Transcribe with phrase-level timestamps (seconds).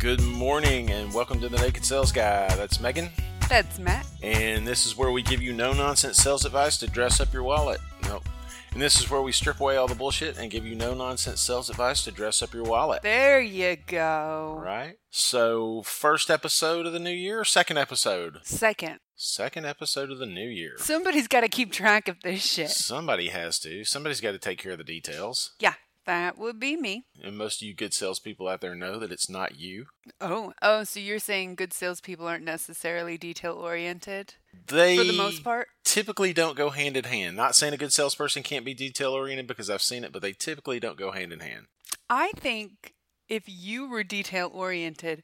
[0.00, 2.48] Good morning and welcome to the Naked Sales Guy.
[2.56, 3.10] That's Megan.
[3.50, 4.06] That's Matt.
[4.22, 7.42] And this is where we give you no nonsense sales advice to dress up your
[7.42, 7.82] wallet.
[8.04, 8.26] Nope.
[8.72, 11.42] And this is where we strip away all the bullshit and give you no nonsense
[11.42, 13.02] sales advice to dress up your wallet.
[13.02, 14.58] There you go.
[14.58, 14.94] Right?
[15.10, 18.38] So, first episode of the new year, second episode?
[18.42, 19.00] Second.
[19.16, 20.76] Second episode of the new year.
[20.78, 22.70] Somebody's got to keep track of this shit.
[22.70, 23.84] Somebody has to.
[23.84, 25.50] Somebody's got to take care of the details.
[25.60, 25.74] Yeah,
[26.06, 27.04] that would be me.
[27.22, 29.86] And most of you good salespeople out there know that it's not you.
[30.20, 34.34] Oh, oh, so you're saying good salespeople aren't necessarily detail oriented
[34.66, 35.68] They for the most part?
[35.84, 37.36] typically don't go hand in hand.
[37.36, 40.32] Not saying a good salesperson can't be detail oriented because I've seen it, but they
[40.32, 41.66] typically don't go hand in hand.
[42.08, 42.94] I think
[43.28, 45.22] if you were detail oriented,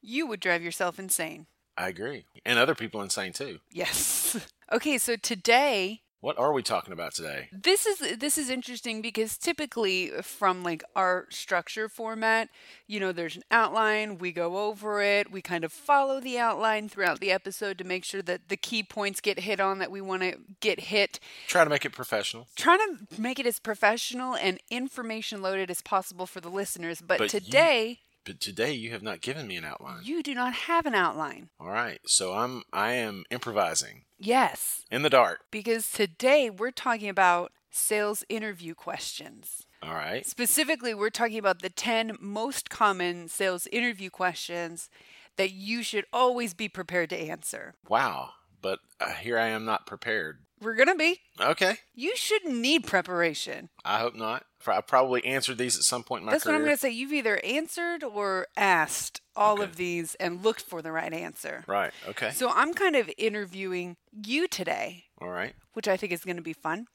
[0.00, 1.46] you would drive yourself insane.
[1.76, 2.24] I agree.
[2.44, 3.58] And other people insane too.
[3.72, 4.36] Yes.
[4.72, 7.48] okay, so today What are we talking about today?
[7.52, 12.48] this is this is interesting because typically from like our structure format
[12.88, 16.88] you know there's an outline we go over it we kind of follow the outline
[16.88, 20.00] throughout the episode to make sure that the key points get hit on that we
[20.00, 22.48] want to get hit Try to make it professional.
[22.56, 27.18] trying to make it as professional and information loaded as possible for the listeners but,
[27.18, 30.00] But you- today But today you have not given me an outline.
[30.04, 31.98] you do not have an outline All right.
[32.04, 35.40] So I'm I am improvising yes in the dark.
[35.50, 40.26] because today we're talking about sales interview questions All right.
[40.26, 44.90] Specifically, we're talking about the 10 most common sales interview questions
[45.36, 47.76] that you should always be prepared to answer.
[47.88, 48.30] Wow.
[48.60, 50.40] But uh, here I am not prepared.
[50.60, 51.20] We're going to be.
[51.40, 51.76] Okay.
[51.94, 53.68] You shouldn't need preparation.
[53.84, 54.44] I hope not.
[54.66, 56.90] I probably answered these at some point in my That's what I'm going to say.
[56.90, 59.64] You've either answered or asked all Okay.
[59.64, 61.64] of these and looked for the right answer.
[61.66, 61.92] Right.
[62.08, 62.30] Okay.
[62.32, 65.54] So I'm kind of interviewing you today All right.
[65.72, 66.86] which I think is going to be fun.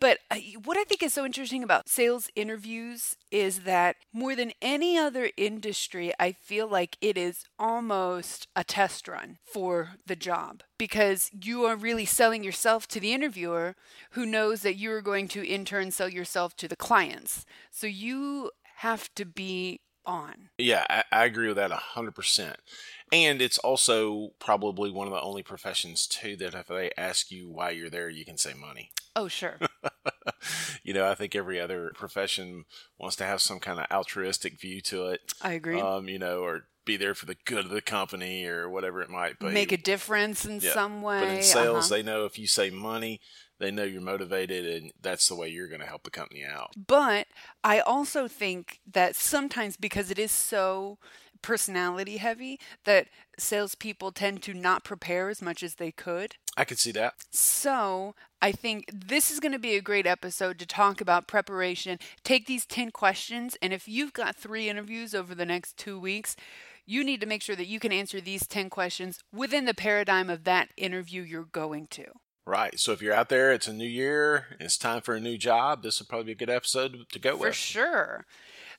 [0.00, 4.52] But uh, what I think is so interesting about sales interviews is that more than
[4.60, 10.62] any other industry, I feel like it is almost a test run for the job
[10.76, 13.76] because you are really selling yourself to the interviewer
[14.10, 17.44] who knows that you are going to in turn sell yourself to the clients.
[17.70, 20.48] So you have to be on.
[20.58, 22.56] Yeah, I, I agree with that hundred percent.
[23.12, 27.48] And it's also probably one of the only professions too that if they ask you
[27.48, 28.90] why you're there, you can say money.
[29.16, 29.58] Oh, sure.
[30.82, 32.64] you know, I think every other profession
[32.98, 35.20] wants to have some kind of altruistic view to it.
[35.42, 35.80] I agree.
[35.80, 39.10] Um, you know, or be there for the good of the company or whatever it
[39.10, 39.46] might be.
[39.46, 41.20] Make a difference in Yeah, some way.
[41.20, 41.96] But in sales, uh-huh.
[41.96, 43.20] they know if you say money,
[43.58, 46.70] they know you're motivated, and that's the way you're going to help the company out.
[46.86, 47.26] But
[47.62, 50.98] I also think that sometimes because it is so
[51.42, 56.36] personality heavy, that salespeople tend to not prepare as much as they could.
[56.56, 57.14] I could see that.
[57.30, 61.98] So I think this is going to be a great episode to talk about preparation.
[62.24, 66.36] Take these 10 questions, and if you've got three interviews over the next two weeks,
[66.84, 70.30] you need to make sure that you can answer these 10 questions within the paradigm
[70.30, 72.06] of that interview you're going to.
[72.46, 72.80] Right.
[72.80, 75.82] So if you're out there, it's a new year, it's time for a new job.
[75.82, 77.48] This would probably be a good episode to go For with.
[77.48, 78.26] For sure.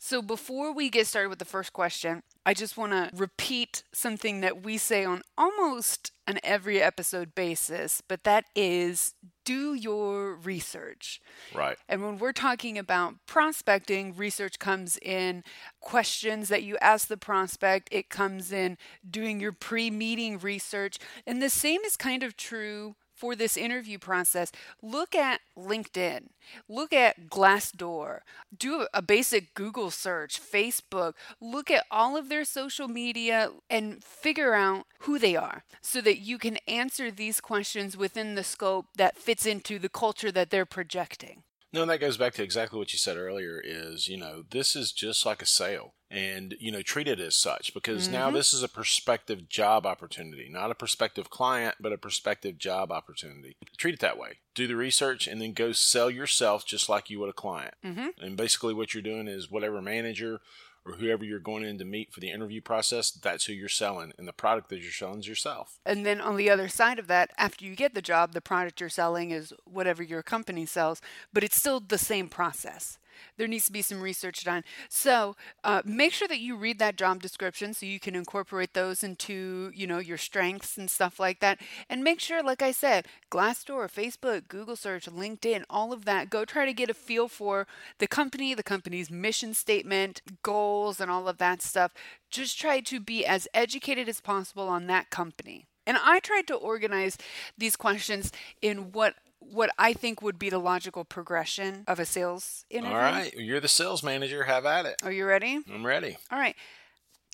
[0.01, 4.39] So before we get started with the first question, I just want to repeat something
[4.39, 11.19] that we say on almost an every episode basis, but that is do your research.
[11.53, 11.77] Right.
[11.89, 15.43] And when we're talking about prospecting, research comes in
[15.81, 18.77] questions that you ask the prospect, it comes in
[19.07, 20.97] doing your pre meeting research.
[21.27, 24.50] And the same is kind of true for this interview process.
[24.81, 26.30] Look at LinkedIn,
[26.69, 28.19] look at Glassdoor,
[28.57, 34.53] do a basic Google search, Facebook, look at all of their social media and figure
[34.53, 39.18] out who they are so that you can answer these questions within the scope that
[39.18, 41.44] fits into the culture that they're projecting.
[41.72, 44.75] No, and that goes back to exactly what you said earlier is, you know, this
[44.75, 48.53] is just like a sale and, you know, treat it as such because now this
[48.53, 53.56] is a prospective job opportunity, not a prospective client, but a prospective job opportunity.
[53.78, 54.40] Treat it that way.
[54.56, 57.75] Do the research and then go sell yourself just like you would a client.
[57.86, 58.18] Mhm.
[58.19, 60.42] And basically what you're doing is whatever manager
[60.85, 64.13] or whoever you're going in to meet for the interview process, that's who you're selling.
[64.17, 65.79] And the product that you're selling is yourself.
[65.85, 68.79] And then on the other side of that, after you get the job, the product
[68.79, 71.01] you're selling is whatever your company sells,
[71.33, 72.97] but it's still the same process.
[73.38, 74.63] There needs to be some research done.
[74.89, 79.04] So uh, make sure that you read that job description so you can incorporate those
[79.04, 81.60] into you know your strengths and stuff like that.
[81.89, 86.30] And make sure, like I said, Glassdoor, Facebook, Google search, LinkedIn, all of that.
[86.30, 87.68] Go try to get a feel for
[88.00, 91.92] the company, the company's mission statement, goals, and all of that stuff.
[92.30, 95.65] Just try to be as educated as possible on that company.
[95.86, 97.18] And I tried to organize
[97.57, 98.31] these questions
[98.62, 99.15] in what
[99.51, 102.96] what I think would be the logical progression of a sales interview.
[102.96, 103.34] All right.
[103.34, 104.44] You're the sales manager.
[104.44, 104.96] Have at it.
[105.04, 105.60] Are you ready?
[105.72, 106.18] I'm ready.
[106.31, 106.56] All right.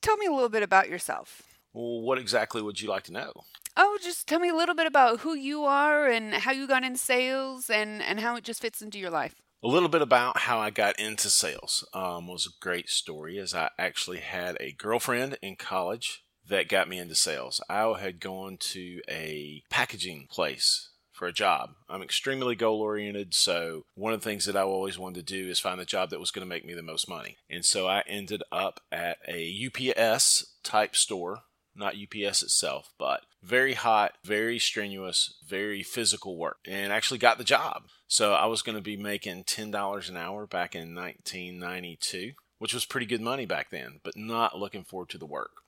[0.01, 1.43] tell me a little bit about yourself.
[1.73, 3.33] Well, what exactly would you like to know?
[3.77, 6.85] Oh, just tell me a little bit about who you are and how you got
[6.85, 9.35] in sales and, and how it just fits into your life.
[9.61, 13.53] A little bit about how I got into sales um, was a great story, as
[13.53, 17.61] I actually had a girlfriend in college that got me into sales.
[17.69, 21.71] I had gone to a packaging place for a job.
[21.89, 25.49] I'm extremely goal oriented, so one of the things that I always wanted to do
[25.49, 27.37] is find the job that was going to make me the most money.
[27.49, 31.43] And so I ended up at a UPS type store,
[31.75, 37.43] not UPS itself, but very hot, very strenuous, very physical work, and actually got the
[37.43, 37.83] job.
[38.07, 42.85] So I was going to be making $10 an hour back in 1992, which was
[42.85, 45.61] pretty good money back then, but not looking forward to the work.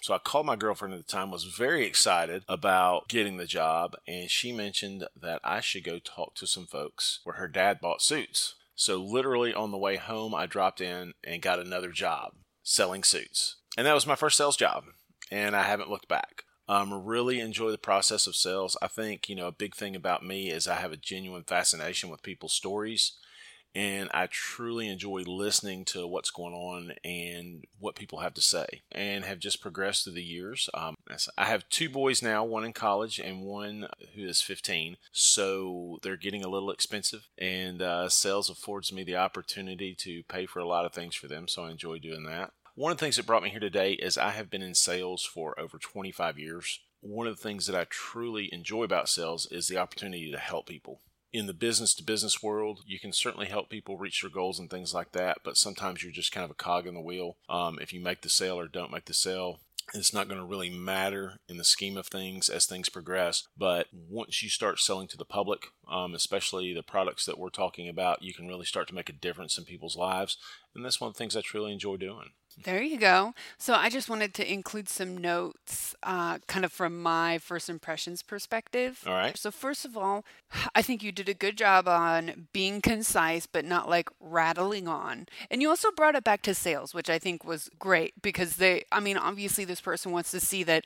[0.00, 3.96] So I called my girlfriend at the time, was very excited about getting the job,
[4.08, 8.00] and she mentioned that I should go talk to some folks where her dad bought
[8.00, 8.54] suits.
[8.74, 12.32] So literally on the way home, I dropped in and got another job
[12.62, 13.56] selling suits.
[13.76, 14.84] And that was my first sales job,
[15.30, 16.44] and I haven't looked back.
[16.66, 18.76] Um, really enjoy the process of sales.
[18.80, 22.08] I think, you know, a big thing about me is I have a genuine fascination
[22.08, 23.12] with people's stories
[23.74, 28.82] and I truly enjoy listening to what's going on and what people have to say,
[28.90, 30.68] and have just progressed through the years.
[30.74, 30.96] Um,
[31.38, 36.16] I have two boys now, one in college and one who is 15, so they're
[36.16, 40.68] getting a little expensive, and uh, sales affords me the opportunity to pay for a
[40.68, 42.52] lot of things for them, so I enjoy doing that.
[42.74, 45.24] One of the things that brought me here today is I have been in sales
[45.24, 46.80] for over 25 years.
[47.00, 50.66] One of the things that I truly enjoy about sales is the opportunity to help
[50.66, 51.00] people
[51.32, 54.68] in the business to business world, you can certainly help people reach their goals and
[54.68, 55.38] things like that.
[55.44, 57.36] But sometimes you're just kind of a cog in the wheel.
[57.48, 59.60] Um, if you make the sale or don't make the sale,
[59.94, 63.48] it's not going to really matter in the scheme of things as things progress.
[63.56, 67.88] But once you start selling to the public, um, especially the products that we're talking
[67.88, 70.36] about, you can really start to make a difference in people's lives.
[70.74, 72.30] And that's one of the things I truly enjoy doing.
[72.62, 73.34] There you go.
[73.58, 78.22] So I just wanted to include some notes, uh, kind of from my first impressions
[78.22, 79.02] perspective.
[79.06, 79.36] All right.
[79.36, 80.24] So, first of all,
[80.74, 85.26] I think you did a good job on being concise, but not like rattling on.
[85.50, 88.84] And you also brought it back to sales, which I think was great because they,
[88.92, 90.84] I mean, obviously, this person wants to see that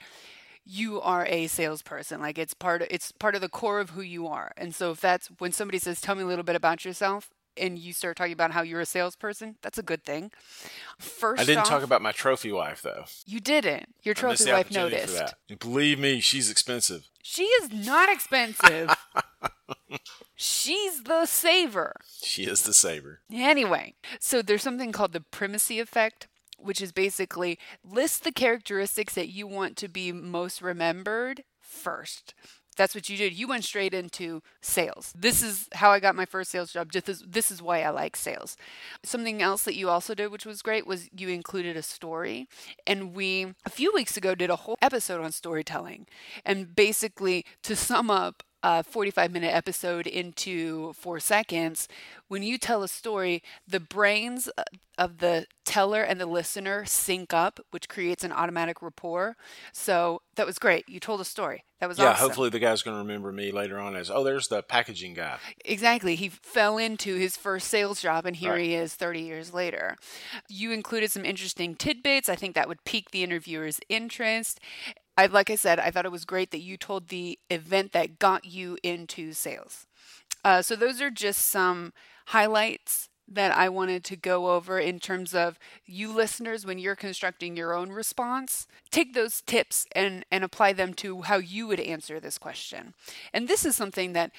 [0.66, 4.00] you are a salesperson like it's part of it's part of the core of who
[4.00, 6.86] you are and so if that's when somebody says tell me a little bit about
[6.86, 10.30] yourself and you start talking about how you're a salesperson, that's a good thing.
[10.98, 13.04] First, I didn't off, talk about my trophy wife though.
[13.26, 13.94] You didn't.
[14.02, 15.34] Your trophy wife noticed.
[15.58, 17.08] Believe me, she's expensive.
[17.22, 18.94] She is not expensive.
[20.36, 21.94] she's the saver.
[22.22, 23.20] She is the saver.
[23.32, 26.28] Anyway, so there's something called the primacy effect
[26.64, 32.34] which is basically list the characteristics that you want to be most remembered first.
[32.74, 33.32] That's what you did.
[33.32, 35.12] You went straight into sales.
[35.16, 36.92] This is how I got my first sales job.
[36.92, 38.56] Just this, this is why I like sales.
[39.02, 42.48] Something else that you also did, which was great, was you included a story.
[42.86, 46.06] And we, a few weeks ago, did a whole episode on storytelling.
[46.44, 51.86] And basically, to sum up, a 45 minute episode into four seconds,
[52.28, 54.64] when you tell a story, the brains uh,
[54.96, 59.36] of the teller and the listener sync up, which creates an automatic rapport.
[59.72, 60.88] So that was great.
[60.88, 61.64] You told a story.
[61.80, 62.04] That was awesome.
[62.04, 62.12] yeah.
[62.12, 62.28] Awesome.
[62.28, 65.36] Hopefully, the guy's going to remember me later on as oh, there's the packaging guy.
[65.66, 66.14] Exactly.
[66.14, 68.62] He fell into his first sales job, and here right.
[68.62, 69.96] he is 30 years later.
[70.48, 72.30] You included some interesting tidbits.
[72.30, 74.60] I think that would pique the interviewer's interest.
[75.16, 78.18] I like I said, I thought it was great that you told the event that
[78.18, 79.86] got you into sales.
[80.44, 81.92] Uh, so those are just some
[82.26, 87.56] highlights that I wanted to go over in terms of you listeners when you're constructing
[87.56, 88.66] your own response.
[88.90, 92.94] Take those tips and and apply them to how you would answer this question.
[93.32, 94.30] And this is something that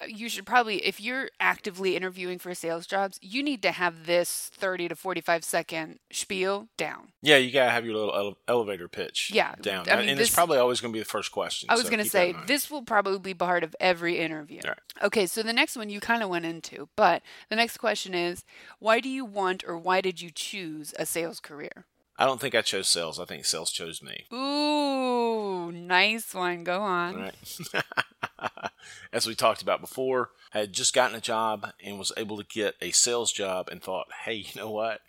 [0.00, 4.06] uh, you should probably if you're actively interviewing for sales jobs you need to have
[4.06, 8.86] this 30 to 45 second spiel down yeah you gotta have your little ele- elevator
[8.86, 11.32] pitch yeah down I mean, and this, it's probably always going to be the first
[11.32, 14.60] question i was so going to say this will probably be part of every interview
[14.64, 14.78] right.
[15.02, 18.37] okay so the next one you kind of went into but the next question is
[18.78, 21.86] why do you want or why did you choose a sales career
[22.20, 23.20] I don't think I chose sales.
[23.20, 24.24] I think sales chose me.
[24.34, 26.64] Ooh, nice one.
[26.64, 27.14] Go on.
[27.14, 27.34] Right.
[29.12, 32.44] as we talked about before, I had just gotten a job and was able to
[32.44, 35.00] get a sales job and thought, hey, you know what?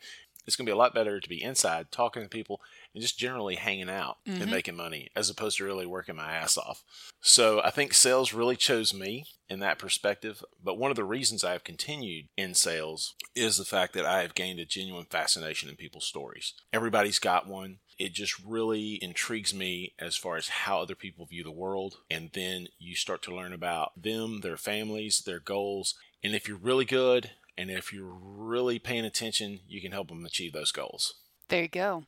[0.49, 2.59] It's going to be a lot better to be inside talking to people
[2.93, 4.41] and just generally hanging out mm-hmm.
[4.41, 6.83] and making money as opposed to really working my ass off.
[7.21, 10.43] So I think sales really chose me in that perspective.
[10.63, 14.23] But one of the reasons I have continued in sales is the fact that I
[14.23, 16.53] have gained a genuine fascination in people's stories.
[16.73, 21.43] Everybody's got one it just really intrigues me as far as how other people view
[21.43, 21.97] the world.
[22.09, 25.95] And then you start to learn about them, their families, their goals.
[26.23, 30.25] And if you're really good and if you're really paying attention, you can help them
[30.25, 31.15] achieve those goals.
[31.49, 32.03] There you go.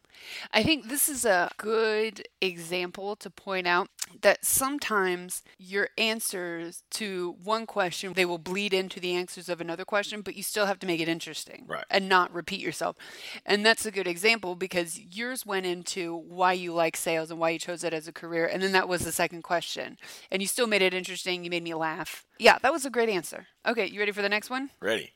[0.53, 3.88] I think this is a good example to point out
[4.22, 9.84] that sometimes your answers to one question they will bleed into the answers of another
[9.84, 11.86] question, but you still have to make it interesting Right.
[11.89, 12.96] and not repeat yourself.
[13.43, 17.50] And that's a good example because yours went into why you like sales and why
[17.50, 19.98] you chose it as a career, and then that was the second question.
[20.29, 21.43] And you still made it interesting.
[21.43, 22.25] You made me laugh.
[22.38, 23.48] Yeah, that was a great answer.
[23.65, 24.70] Okay, you ready for the next one?
[24.79, 25.13] Ready?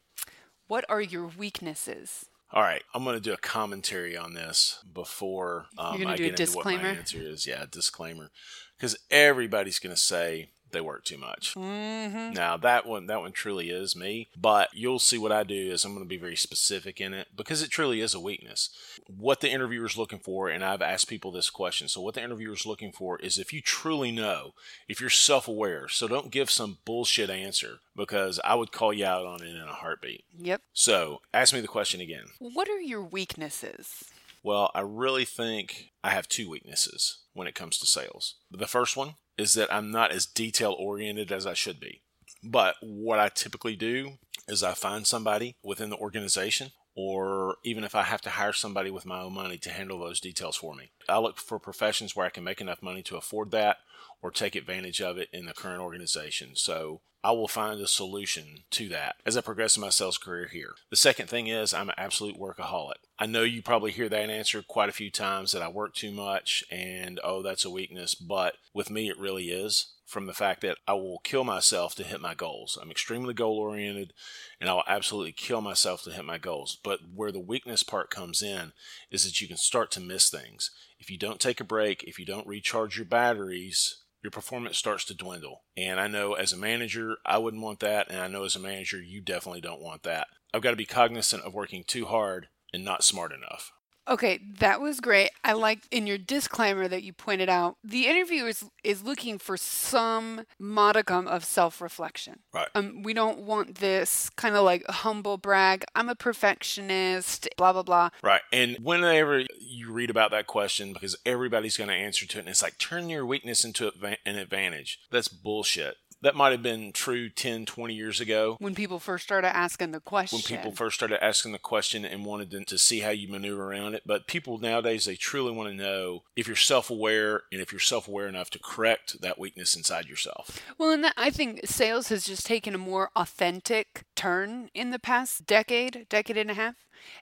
[0.68, 2.26] What are your weaknesses?
[2.52, 6.30] All right, I'm going to do a commentary on this before um, I do a
[6.30, 7.00] get into what my disclaimer?
[7.00, 7.48] answer is.
[7.48, 8.30] Yeah, disclaimer,
[8.78, 11.56] because everybody's going to say they work too much.
[11.56, 12.34] Mm-hmm.
[12.34, 14.30] Now that one, that one truly is me.
[14.36, 17.30] But you'll see what I do is I'm going to be very specific in it
[17.36, 18.70] because it truly is a weakness.
[19.08, 21.88] What the interviewer's looking for, and I've asked people this question.
[21.88, 24.54] So what the interviewer's looking for is if you truly know,
[24.88, 25.88] if you're self-aware.
[25.88, 29.62] So don't give some bullshit answer because I would call you out on it in
[29.62, 30.26] a heartbeat.
[30.38, 30.62] Yep.
[30.74, 32.26] So ask me the question again.
[32.40, 34.06] What are your weaknesses?
[34.44, 38.36] Well, I really think I have two weaknesses when it comes to sales.
[38.52, 42.02] The first one is that I'm not as detail oriented as I should be.
[42.44, 44.14] But what I typically do
[44.48, 48.92] is I find somebody within the organization, or even if I have to hire somebody
[48.92, 50.92] with my own money to handle those details for me.
[51.10, 53.78] I look for professions where I can make enough money to afford that
[54.22, 56.52] or take advantage of it in the current organization.
[56.56, 60.46] So I will find a solution to that as I progress in my sales career
[60.46, 60.76] here.
[60.92, 62.98] The second thing is I'm an absolute workaholic.
[63.18, 66.12] I know you probably hear that answer quite a few times that I work too
[66.12, 70.62] much and oh, that's a weakness, but with me it really is from the fact
[70.62, 72.78] that I will kill myself to hit my goals.
[72.80, 74.14] I'm extremely goal oriented
[74.62, 76.78] and I will absolutely kill myself to hit my goals.
[76.84, 78.72] But where the weakness part comes in
[79.10, 80.70] is that you can start to miss things.
[81.00, 85.06] If you don't take a break, if you don't recharge your batteries, your performance starts
[85.06, 85.62] to dwindle.
[85.78, 88.08] And I know as a manager, I wouldn't want that.
[88.10, 90.26] And I know as a manager, you definitely don't want that.
[90.52, 93.72] I've got to be cognizant of working too hard and not smart enough.
[94.08, 95.32] Okay, that was great.
[95.44, 99.58] I like in your disclaimer that you pointed out the interviewer is, is looking for
[99.58, 102.40] some modicum of self reflection.
[102.54, 102.68] Right.
[102.76, 105.86] Um, we don't want this kind of like humble brag.
[105.96, 108.10] I'm a perfectionist, blah, blah, blah.
[108.24, 108.42] Right.
[108.54, 112.50] And whenever you read about that question, because everybody's going to answer to it, and
[112.50, 113.92] it's like, turn your weakness into
[114.26, 115.00] an advantage.
[115.12, 115.96] That's bullshit.
[116.22, 120.00] That might have been true 10, 20 years ago When people first started asking the
[120.00, 120.38] question.
[120.38, 123.72] when people first started asking the question and wanted to, to see how you maneuver
[123.72, 124.04] around it.
[124.06, 127.80] But people nowadays, they truly want to know if you're self aware and if you're
[127.80, 130.60] self aware enough to correct that weakness inside yourself.
[130.78, 135.00] Well, and that, I think sales has just taken a more authentic turn in the
[135.00, 136.76] past decade, decade and a half.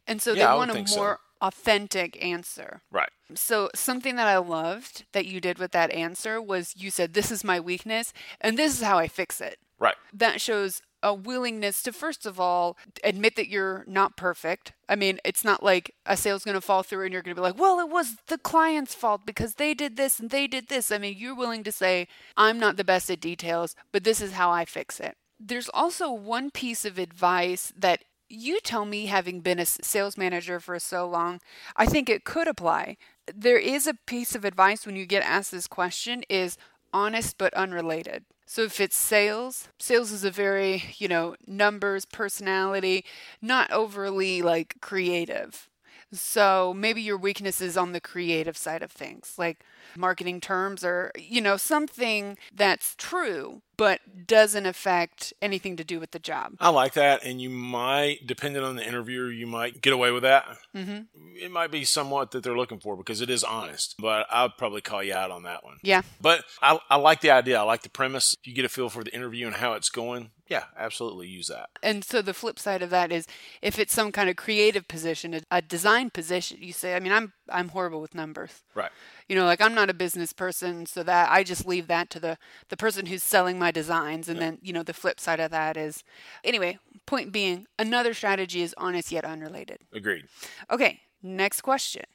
[0.07, 1.17] And so Yeah, they want a more so.
[1.43, 2.81] Authentic answer.
[2.89, 3.09] Right.
[3.35, 7.31] So, something that I loved that you did with that answer was you said, This
[7.31, 9.57] is my weakness, and this is how I fix it.
[9.77, 9.95] Right.
[10.13, 14.71] That shows a willingness to, first of all, admit that you're not perfect.
[14.87, 17.41] I mean, it's not like a sale's going to fall through and you're going to
[17.41, 20.69] be like, well, it was the client's fault because they did this and they did
[20.69, 20.91] this.
[20.91, 22.07] I mean, you're willing to say,
[22.37, 25.17] I'm not the best at details, but this is how I fix it.
[25.37, 30.59] There's also one piece of advice that you tell me, having been a sales manager
[30.59, 31.39] for so long,
[31.75, 32.97] I think it could apply.
[33.33, 36.57] There is a piece of advice when you get asked this question is
[36.93, 38.25] honest but unrelated.
[38.45, 43.05] So if it's sales, sales is a very, you know, numbers, personality,
[43.41, 45.69] not overly like creative.
[46.11, 49.63] So maybe your weakness is on the creative side of things, like
[49.97, 56.11] marketing terms or, you know, something that's true but doesn't affect anything to do with
[56.11, 56.53] the job.
[56.59, 57.23] I like that.
[57.23, 60.45] And you might, depending on the interviewer, you might get away with that.
[60.73, 61.01] hmm
[61.35, 64.81] It might be somewhat that they're looking for because it is honest, but I'd probably
[64.81, 65.77] call you out on that one.
[65.81, 66.01] Yeah.
[66.21, 67.59] But I, I like the idea.
[67.59, 68.35] I like the premise.
[68.41, 71.47] If you get a feel for the interview and how it's going, yeah, absolutely use
[71.47, 71.69] that.
[71.81, 73.25] And so the flip side of that is
[73.61, 77.33] if it's some kind of creative position, a design position, you say, I mean, I'm
[77.49, 78.63] I'm horrible with numbers.
[78.73, 78.91] Right.
[79.27, 82.19] You know, like I'm not a business person, so that I just leave that to
[82.19, 82.37] the
[82.69, 84.29] the person who's selling my designs.
[84.29, 86.03] And then, you know, the flip side of that is
[86.43, 89.79] anyway, point being, another strategy is honest yet unrelated.
[89.93, 90.25] Agreed.
[90.69, 92.05] Okay, next question.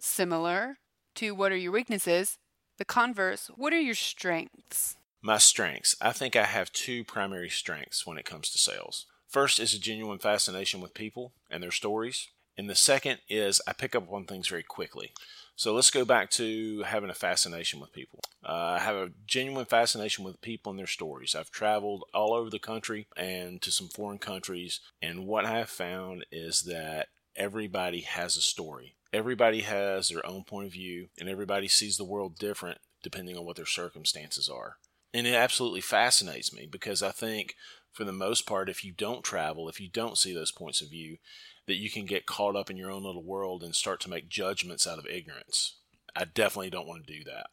[0.00, 0.78] Similar
[1.16, 2.38] to what are your weaknesses?
[2.78, 4.96] The converse, what are your strengths?
[5.20, 5.94] My strengths.
[6.00, 9.06] I think I have two primary strengths when it comes to sales.
[9.28, 12.28] First is a genuine fascination with people and their stories.
[12.56, 15.12] And the second is I pick up on things very quickly.
[15.54, 18.20] So let's go back to having a fascination with people.
[18.44, 21.34] Uh, I have a genuine fascination with people and their stories.
[21.34, 24.80] I've traveled all over the country and to some foreign countries.
[25.00, 28.96] And what I have found is that everybody has a story.
[29.12, 33.44] Everybody has their own point of view, and everybody sees the world different depending on
[33.44, 34.76] what their circumstances are.
[35.12, 37.56] And it absolutely fascinates me because I think
[37.92, 40.88] for the most part, if you don't travel, if you don't see those points of
[40.88, 41.18] view,
[41.66, 44.28] that you can get caught up in your own little world and start to make
[44.28, 45.76] judgments out of ignorance.
[46.14, 47.46] I definitely don't want to do that.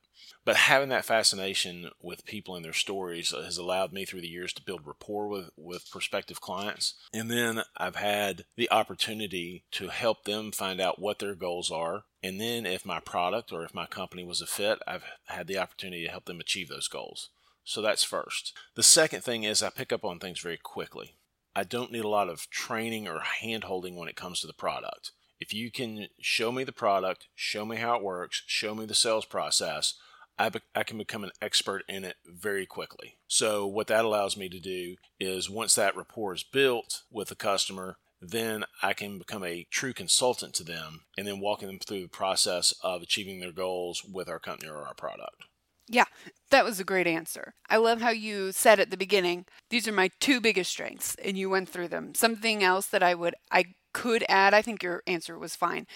[0.45, 4.53] But having that fascination with people and their stories has allowed me through the years
[4.53, 6.95] to build rapport with, with prospective clients.
[7.13, 12.03] And then I've had the opportunity to help them find out what their goals are.
[12.23, 15.57] And then if my product or if my company was a fit, I've had the
[15.57, 17.29] opportunity to help them achieve those goals.
[17.63, 18.57] So that's first.
[18.75, 21.15] The second thing is I pick up on things very quickly.
[21.55, 24.53] I don't need a lot of training or hand holding when it comes to the
[24.53, 25.11] product.
[25.39, 28.93] If you can show me the product, show me how it works, show me the
[28.93, 29.95] sales process,
[30.37, 33.17] I, be- I can become an expert in it very quickly.
[33.27, 37.35] So, what that allows me to do is once that rapport is built with the
[37.35, 42.03] customer, then I can become a true consultant to them and then walking them through
[42.03, 45.45] the process of achieving their goals with our company or our product.
[45.91, 46.05] Yeah,
[46.51, 47.53] that was a great answer.
[47.69, 51.35] I love how you said at the beginning, these are my two biggest strengths, and
[51.37, 52.13] you went through them.
[52.13, 55.87] Something else that I would, I could add, I think your answer was fine,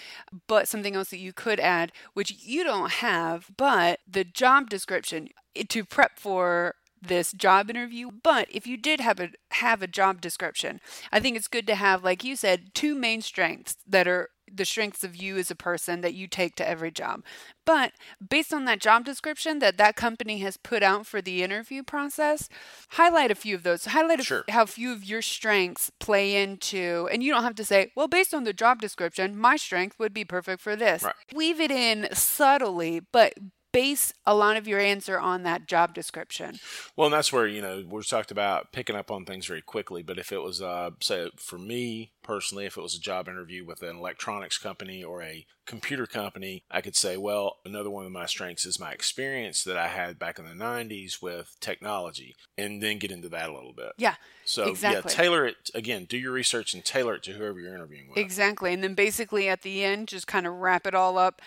[0.48, 5.28] but something else that you could add, which you don't have, but the job description
[5.54, 9.86] eh, to prep for this job interview but if you did have a have a
[9.86, 10.80] job description
[11.12, 14.64] i think it's good to have like you said two main strengths that are the
[14.64, 17.22] strengths of you as a person that you take to every job.
[17.64, 17.92] But
[18.26, 22.48] based on that job description that that company has put out for the interview process,
[22.90, 23.86] highlight a few of those.
[23.86, 24.44] Highlight sure.
[24.48, 28.34] how few of your strengths play into, and you don't have to say, well, based
[28.34, 31.02] on the job description, my strength would be perfect for this.
[31.02, 31.14] Right.
[31.34, 33.34] Weave it in subtly, but
[33.74, 36.60] base a lot of your answer on that job description.
[36.96, 40.02] Well, and that's where, you know, we're talked about picking up on things very quickly.
[40.04, 43.66] But if it was, uh, say, for me personally, if it was a job interview
[43.66, 48.12] with an electronics company or a computer company, I could say, well, another one of
[48.12, 52.82] my strengths is my experience that I had back in the 90s with technology, and
[52.82, 53.92] then get into that a little bit.
[53.98, 54.14] Yeah.
[54.44, 55.10] So, exactly.
[55.10, 58.18] yeah, tailor it again, do your research and tailor it to whoever you're interviewing with.
[58.18, 58.72] Exactly.
[58.72, 61.42] And then basically at the end, just kind of wrap it all up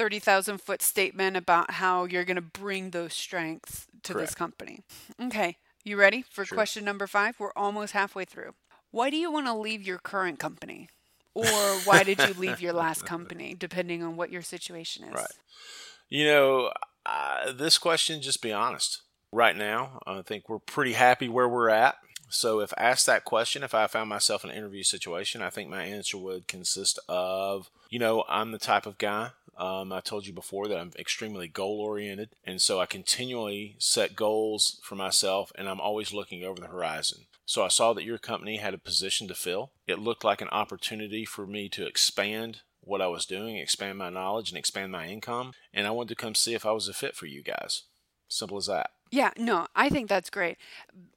[0.00, 4.28] 30,000 foot statement about how you're going to bring those strengths to Correct.
[4.28, 4.80] this company.
[5.20, 5.58] Okay.
[5.84, 6.56] You ready for Sure.
[6.56, 7.38] question number five?
[7.38, 8.54] We're almost halfway through.
[8.92, 10.88] Why do you want to leave your current company?
[11.34, 11.44] Or
[11.84, 15.12] why did you leave your last company, depending on what your situation is?
[15.12, 15.26] Right.
[16.08, 16.72] You know,
[17.04, 19.02] uh, this question, just be honest.
[19.30, 21.96] Right now, I think we're pretty happy where we're at.
[22.32, 25.68] So, if asked that question, if I found myself in an interview situation, I think
[25.68, 29.30] my answer would consist of, you know, I'm the type of guy.
[29.60, 32.30] Um, I told you before that I'm extremely goal oriented.
[32.44, 37.26] And so I continually set goals for myself and I'm always looking over the horizon.
[37.44, 39.72] So I saw that your company had a position to fill.
[39.86, 44.08] It looked like an opportunity for me to expand what I was doing, expand my
[44.08, 45.52] knowledge, and expand my income.
[45.74, 47.82] And I wanted to come see if I was a fit for you guys.
[48.28, 48.90] Simple as that.
[49.10, 50.56] Yeah, no, I think that's great.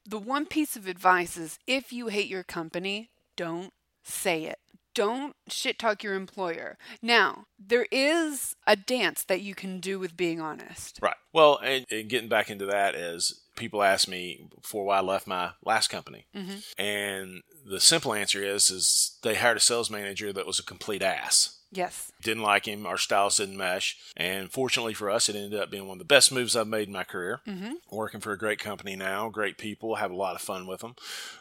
[0.04, 4.58] The one piece of advice is if you hate your company, don't say it.
[4.94, 6.78] Don't shit talk your employer.
[7.02, 10.98] Now, there is a dance that you can do with being honest.
[11.02, 11.16] Right.
[11.32, 15.26] Well, and, and getting back into that is people ask me before why I left
[15.26, 16.56] my last company, mm-hmm.
[16.78, 21.02] and the simple answer is is they hired a sales manager that was a complete
[21.02, 21.60] ass.
[21.76, 22.12] Yes.
[22.22, 22.86] Didn't like him.
[22.86, 23.96] Our styles didn't mesh.
[24.16, 26.88] And fortunately for us, it ended up being one of the best moves I've made
[26.88, 27.40] in my career.
[27.46, 27.72] Mm-hmm.
[27.90, 30.94] Working for a great company now, great people, have a lot of fun with them.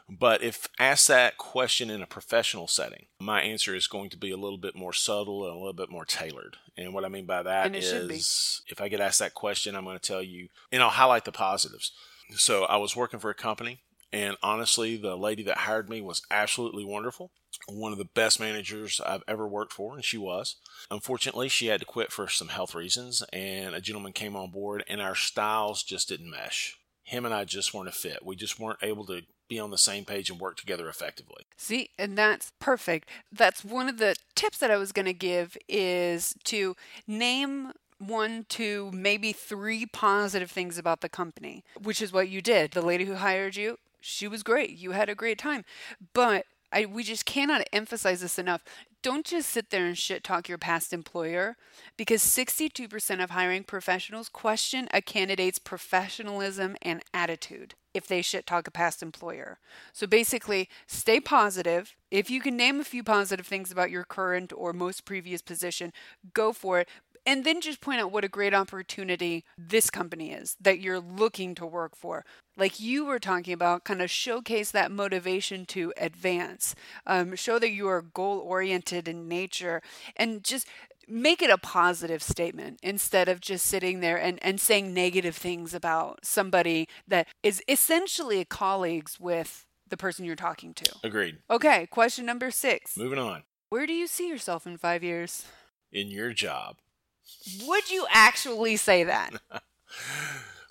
[0.10, 4.32] But if asked that question in a professional setting, my answer is going to be
[4.32, 6.58] a little bit more subtle and a little bit more tailored.
[6.78, 8.15] And what I mean by that And it should be.
[8.15, 11.26] is if I get asked that question, I'm going to tell you, and I'll highlight
[11.26, 11.91] the positives.
[12.36, 13.82] So I was working for a company,
[14.13, 17.32] and honestly, the lady that hired me was absolutely wonderful.
[17.67, 20.58] One of the best managers I've ever worked for, and she was.
[20.91, 24.84] Unfortunately, she had to quit for some health reasons, and a gentleman came on board,
[24.88, 26.78] and our styles just didn't mesh.
[27.04, 28.19] Him and I just weren't a fit.
[28.23, 31.43] We just weren't able to be on the same page and work together effectively.
[31.58, 33.10] See, and that's perfect.
[33.32, 36.76] That's one of the tips that I was going to give is to
[37.08, 42.71] name one, two, maybe three positive things about the company, which is what you did.
[42.71, 44.71] The lady who hired you, she was great.
[44.71, 45.63] You had a great time.
[46.13, 48.63] But I, we just cannot emphasize this enough.
[49.01, 51.55] Don't just sit there and shit talk your past employer
[51.97, 58.67] because 62% of hiring professionals question a candidate's professionalism and attitude if they shit talk
[58.67, 59.59] a past employer.
[59.91, 61.95] So basically, stay positive.
[62.11, 65.93] If you can name a few positive things about your current or most previous position,
[66.33, 66.89] go for it.
[67.25, 71.55] And then just point out what a great opportunity this company is that you're looking
[71.55, 72.25] to work for.
[72.57, 76.75] Like you were talking about, kind of showcase that motivation to advance,
[77.07, 79.81] um, show that you are goal oriented in nature,
[80.15, 80.67] and just
[81.07, 85.73] make it a positive statement instead of just sitting there and, and saying negative things
[85.73, 90.95] about somebody that is essentially colleagues with the person you're talking to.
[91.03, 91.38] Agreed.
[91.49, 92.97] Okay, question number six.
[92.97, 93.43] Moving on.
[93.69, 95.45] Where do you see yourself in five years?
[95.91, 96.77] In your job.
[97.65, 99.34] Would you actually say that?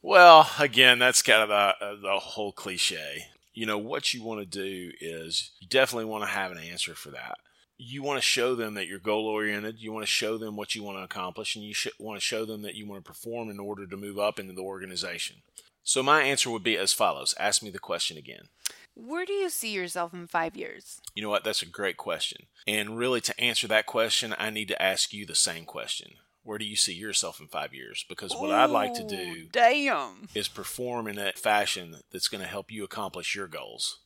[0.03, 3.27] Well, again, that's kind of the, uh, the whole cliche.
[3.55, 6.95] You know, what you want to do is you definitely want to have an answer
[6.95, 7.39] for that.
[7.79, 9.79] You want to show them that you're goal oriented.
[9.79, 12.25] You want to show them what you want to accomplish, and you sh- want to
[12.25, 15.37] show them that you want to perform in order to move up into the organization.
[15.85, 18.49] So, my answer would be as follows Ask me the question again.
[18.95, 21.01] Where do you see yourself in five years?
[21.15, 21.45] You know what?
[21.45, 22.47] That's a great question.
[22.67, 26.59] And really, to answer that question, I need to ask you the same question where
[26.59, 28.05] do you see yourself in five years?
[28.09, 30.29] Because what Ooh, I'd like to do damn.
[30.35, 34.01] is perform in a fashion that's going to help you accomplish your goals.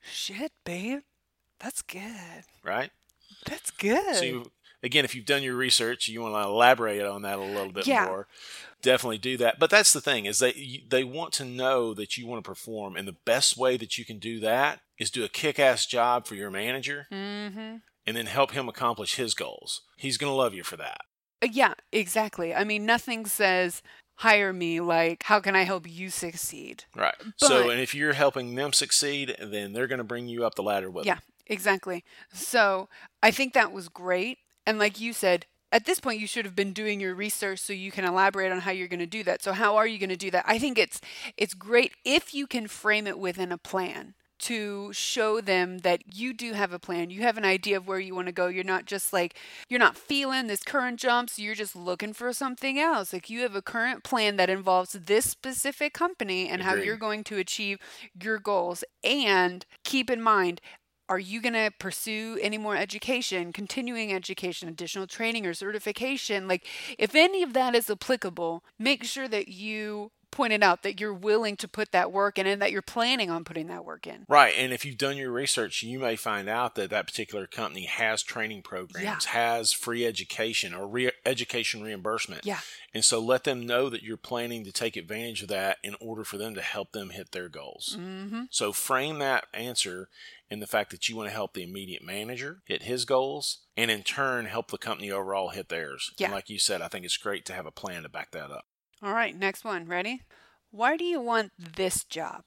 [0.00, 1.00] Shit, babe.
[1.60, 2.44] That's good.
[2.64, 2.90] Right?
[3.46, 4.16] That's good.
[4.16, 7.42] So, you, again, if you've done your research, you want to elaborate on that a
[7.42, 8.06] little bit yeah.
[8.06, 8.26] more.
[8.82, 9.60] Definitely do that.
[9.60, 12.96] But that's the thing is they they want to know that you want to perform,
[12.96, 16.34] and the best way that you can do that is do a kick-ass job for
[16.34, 17.76] your manager, mm-hmm.
[18.06, 19.82] and then help him accomplish his goals.
[19.96, 21.02] He's going to love you for that.
[21.42, 22.54] Uh, yeah, exactly.
[22.54, 23.82] I mean, nothing says
[24.16, 26.84] hire me like how can I help you succeed?
[26.94, 27.14] Right.
[27.18, 30.54] But, so, and if you're helping them succeed, then they're going to bring you up
[30.54, 31.22] the ladder with Yeah, them.
[31.46, 32.04] exactly.
[32.32, 32.88] So,
[33.22, 34.38] I think that was great.
[34.66, 37.72] And like you said, at this point you should have been doing your research so
[37.72, 39.42] you can elaborate on how you're going to do that.
[39.42, 40.44] So how are you going to do that?
[40.46, 41.00] I think it's
[41.36, 46.32] it's great if you can frame it within a plan to show them that you
[46.32, 47.10] do have a plan.
[47.10, 48.48] You have an idea of where you want to go.
[48.48, 49.36] You're not just like,
[49.68, 53.12] you're not feeling this current jump, so you're just looking for something else.
[53.12, 56.64] Like you have a current plan that involves this specific company and Agreed.
[56.64, 57.78] how you're going to achieve
[58.20, 58.84] your goals.
[59.04, 60.60] And keep in mind,
[61.08, 66.48] are you going to pursue any more education, continuing education, additional training or certification?
[66.48, 66.66] Like,
[66.98, 71.56] if any of that is applicable, make sure that you pointed out that you're willing
[71.58, 74.24] to put that work in and that you're planning on putting that work in.
[74.28, 74.54] Right.
[74.58, 78.22] And if you've done your research, you may find out that that particular company has
[78.22, 79.18] training programs, yeah.
[79.30, 82.44] has free education or re- education reimbursement.
[82.44, 82.60] Yeah.
[82.92, 86.24] And so let them know that you're planning to take advantage of that in order
[86.24, 87.96] for them to help them hit their goals.
[88.00, 88.42] Mm-hmm.
[88.50, 90.08] So frame that answer
[90.50, 93.90] in the fact that you want to help the immediate manager hit his goals and
[93.90, 96.10] in turn help the company overall hit theirs.
[96.18, 96.26] Yeah.
[96.26, 98.50] And like you said, I think it's great to have a plan to back that
[98.50, 98.64] up.
[99.02, 99.86] All right, next one.
[99.86, 100.22] Ready?
[100.70, 102.42] Why do you want this job?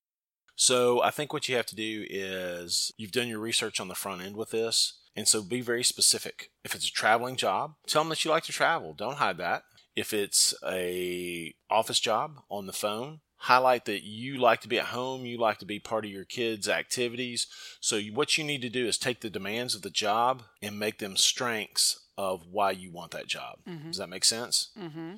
[0.55, 3.95] So, I think what you have to do is you've done your research on the
[3.95, 4.99] front end with this.
[5.15, 6.51] And so be very specific.
[6.63, 8.93] If it's a traveling job, tell them that you like to travel.
[8.93, 9.63] Don't hide that.
[9.95, 14.87] If it's a office job on the phone, highlight that you like to be at
[14.87, 17.47] home, you like to be part of your kids' activities.
[17.79, 20.99] So what you need to do is take the demands of the job and make
[20.99, 23.59] them strengths of why you want that job.
[23.67, 23.87] Mm-hmm.
[23.87, 24.71] Does that make sense?
[24.77, 25.15] Mm-hmm.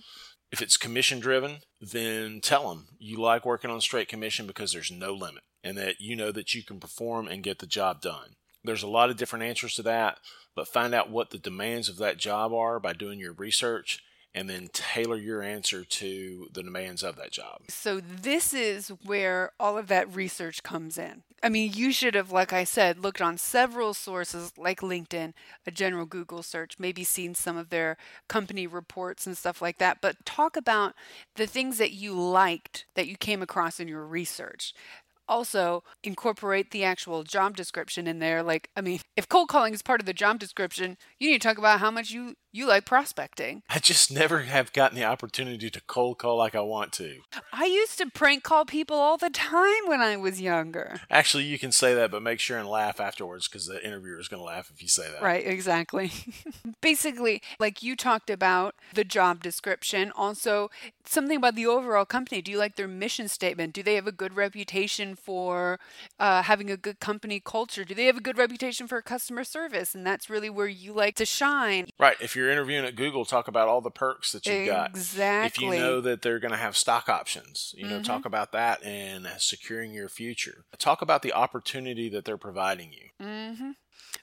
[0.52, 4.92] If it's commission driven, then tell them you like working on straight commission because there's
[4.92, 8.36] no limit and that you know that you can perform and get the job done.
[8.64, 10.20] There's a lot of different answers to that,
[10.56, 14.02] but find out what the demands of that job are by doing your research
[14.34, 17.62] and then tailor your answer to the demands of that job.
[17.70, 21.24] So, this is where all of that research comes in.
[21.44, 25.34] I mean, you should have, like I said, looked on several sources like LinkedIn,
[25.68, 30.00] a general Google search, maybe seen some of their company reports and stuff like that.
[30.02, 30.94] But talk about
[31.36, 34.74] the things that you liked that you came across in your research
[35.28, 38.44] also incorporate the actual job description in there.
[38.44, 41.48] Like, I mean, if cold calling is part of the job description, you need to
[41.48, 43.62] talk about how much you you like prospecting.
[43.70, 47.20] I just never have gotten the opportunity to cold call like I want to.
[47.54, 51.02] I used to prank call people all the time when I was younger.
[51.12, 54.28] Actually, you can say that, but make sure and laugh afterwards because the interviewer is
[54.28, 55.22] going to laugh if you say that.
[55.22, 56.12] Right, exactly.
[56.82, 60.72] Basically, like you talked about the job description, also
[61.06, 62.42] something about the overall company.
[62.42, 63.74] Do you like their mission statement?
[63.74, 65.80] Do they have a good reputation for
[66.20, 67.84] uh, having a good company culture?
[67.84, 69.94] Do they have a good reputation for customer service?
[69.96, 71.88] And that's really where you like to shine.
[72.00, 72.18] Right.
[72.22, 74.92] If you're interviewing at Google, talk about all the perks that you've got.
[74.92, 75.68] Exactly.
[75.68, 78.04] If you know that they're going to have stock options, you know, mm-hmm.
[78.04, 80.66] talk about that and securing your future.
[80.78, 83.26] Talk about the opportunity that they're providing you.
[83.26, 83.72] Mm-hmm.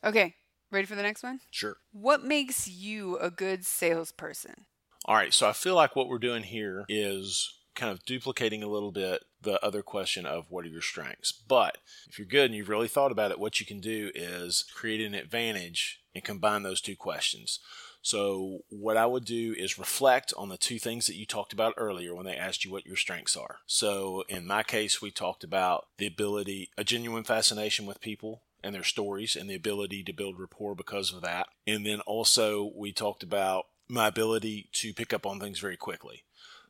[0.04, 0.34] Okay.
[0.70, 1.40] Ready for the next one?
[1.50, 1.76] Sure.
[1.92, 4.66] What makes you a good salesperson?
[5.04, 5.32] All right.
[5.32, 9.22] So I feel like what we're doing here is kind of duplicating a little bit
[9.44, 11.32] the other question of what are your strengths.
[11.32, 11.78] But
[12.08, 15.00] if you're good and you've really thought about it, what you can do is create
[15.00, 17.60] an advantage and combine those two questions.
[18.04, 21.72] So, what I would do is reflect on the two things that you talked about
[21.78, 23.60] earlier when they asked you what your strengths are.
[23.64, 28.74] So, in my case, we talked about the ability, a genuine fascination with people and
[28.74, 31.46] their stories, and the ability to build rapport because of that.
[31.66, 36.24] And then also, we talked about my ability to pick up on things very quickly.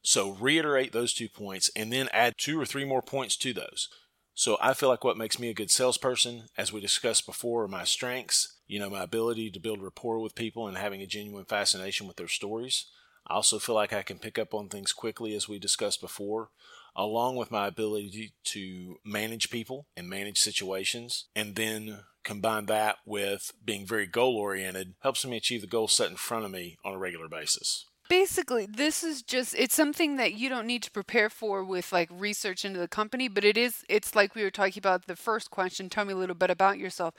[0.06, 3.88] So, reiterate those two points and then add two or three more points to those.
[4.36, 7.68] So I feel like what makes me a good salesperson, as we discussed before, are
[7.68, 11.44] my strengths, you know, my ability to build rapport with people and having a genuine
[11.44, 12.86] fascination with their stories.
[13.28, 16.50] I also feel like I can pick up on things quickly, as we discussed before,
[16.96, 23.52] along with my ability to manage people and manage situations, and then combine that with
[23.64, 26.92] being very goal oriented helps me achieve the goals set in front of me on
[26.92, 27.86] a regular basis.
[28.08, 32.10] Basically, this is just it's something that you don't need to prepare for with like
[32.12, 35.50] research into the company, but it is it's like we were talking about the first
[35.50, 37.14] question, tell me a little bit about yourself.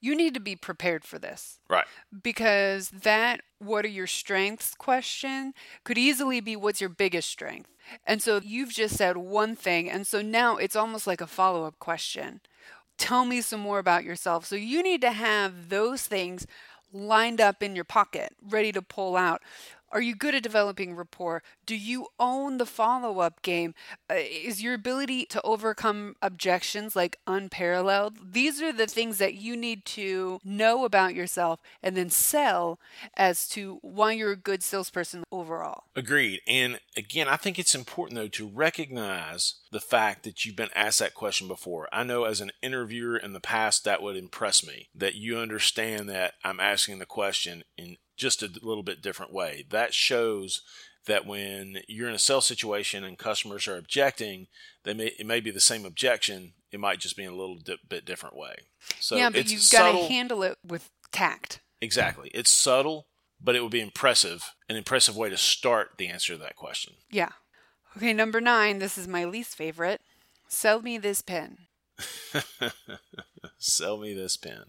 [0.00, 1.60] You need to be prepared for this.
[1.68, 1.86] Right.
[2.22, 7.70] Because that what are your strengths question could easily be what's your biggest strength.
[8.06, 11.78] And so you've just said one thing and so now it's almost like a follow-up
[11.78, 12.40] question.
[12.98, 14.46] Tell me some more about yourself.
[14.46, 16.46] So you need to have those things
[16.92, 19.42] lined up in your pocket, ready to pull out.
[19.94, 21.44] Are you good at developing rapport?
[21.64, 23.74] Do you own the follow up game?
[24.10, 28.32] Uh, is your ability to overcome objections like unparalleled?
[28.32, 32.80] These are the things that you need to know about yourself and then sell
[33.16, 35.84] as to why you're a good salesperson overall.
[35.94, 36.40] Agreed.
[36.48, 40.98] And again, I think it's important though to recognize the fact that you've been asked
[40.98, 41.88] that question before.
[41.92, 46.08] I know as an interviewer in the past that would impress me that you understand
[46.08, 49.64] that I'm asking the question in just a little bit different way.
[49.70, 50.62] That shows
[51.06, 54.46] that when you're in a sales situation and customers are objecting,
[54.84, 56.52] they may it may be the same objection.
[56.72, 58.54] It might just be in a little di- bit different way.
[59.00, 61.60] So yeah, but you've got to handle it with tact.
[61.80, 63.06] Exactly, it's subtle,
[63.40, 64.54] but it would be impressive.
[64.68, 66.94] An impressive way to start the answer to that question.
[67.10, 67.32] Yeah.
[67.96, 68.78] Okay, number nine.
[68.78, 70.00] This is my least favorite.
[70.48, 71.58] Sell me this pen.
[73.58, 74.64] Sell me this pen.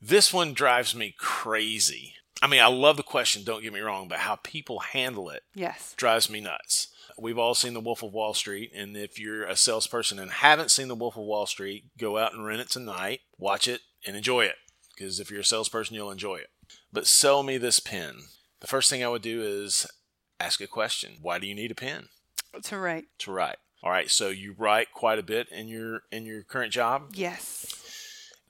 [0.00, 4.08] This one drives me crazy I mean, I love the question, don't get me wrong,
[4.08, 5.94] but how people handle it yes.
[5.96, 6.88] drives me nuts.
[7.16, 10.72] We've all seen The Wolf of Wall Street, and if you're a salesperson and haven't
[10.72, 14.16] seen The Wolf of Wall Street, go out and rent it tonight, watch it, and
[14.16, 14.56] enjoy it.
[14.94, 16.48] Because if you're a salesperson, you'll enjoy it.
[16.92, 18.22] But sell me this pen.
[18.60, 19.86] The first thing I would do is
[20.40, 21.18] ask a question.
[21.20, 22.08] Why do you need a pen?
[22.64, 23.04] To write.
[23.20, 23.56] To write.
[23.82, 24.10] All right.
[24.10, 27.12] So you write quite a bit in your in your current job.
[27.14, 27.81] Yes.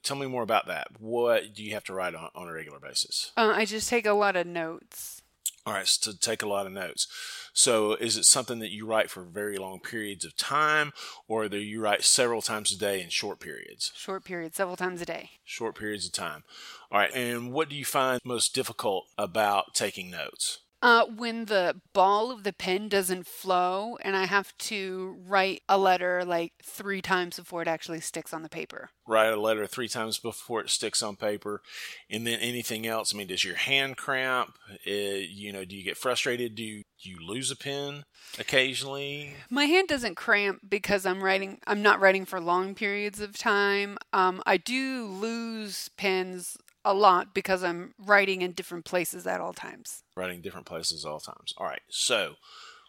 [0.02, 0.88] Tell me more about that.
[0.98, 3.32] What do you have to write on, on a regular basis?
[3.36, 5.22] Uh, I just take a lot of notes.
[5.64, 7.06] All right, so take a lot of notes.
[7.52, 10.92] So, is it something that you write for very long periods of time,
[11.28, 13.92] or do you write several times a day in short periods?
[13.94, 15.30] Short periods, several times a day.
[15.44, 16.42] Short periods of time.
[16.90, 20.58] All right, and what do you find most difficult about taking notes?
[20.82, 25.78] Uh, when the ball of the pen doesn't flow and I have to write a
[25.78, 28.90] letter like three times before it actually sticks on the paper.
[29.06, 31.62] Write a letter three times before it sticks on paper.
[32.10, 33.14] And then anything else?
[33.14, 34.54] I mean, does your hand cramp?
[34.84, 36.56] Uh, you know, do you get frustrated?
[36.56, 38.02] Do you, you lose a pen
[38.40, 39.34] occasionally?
[39.50, 43.98] My hand doesn't cramp because I'm writing, I'm not writing for long periods of time.
[44.12, 49.52] Um, I do lose pens a lot because I'm writing in different places at all
[49.52, 50.02] times.
[50.16, 51.54] Writing different places all times.
[51.56, 51.82] All right.
[51.88, 52.34] So,